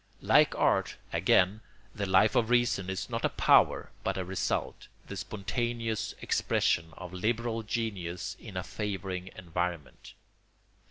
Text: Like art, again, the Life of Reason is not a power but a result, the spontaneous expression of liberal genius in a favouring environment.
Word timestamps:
Like 0.23 0.55
art, 0.55 0.95
again, 1.13 1.61
the 1.93 2.07
Life 2.07 2.35
of 2.35 2.49
Reason 2.49 2.89
is 2.89 3.07
not 3.07 3.23
a 3.23 3.29
power 3.29 3.91
but 4.03 4.17
a 4.17 4.25
result, 4.25 4.87
the 5.05 5.15
spontaneous 5.15 6.15
expression 6.23 6.91
of 6.97 7.13
liberal 7.13 7.61
genius 7.61 8.35
in 8.39 8.57
a 8.57 8.63
favouring 8.63 9.29
environment. 9.35 10.15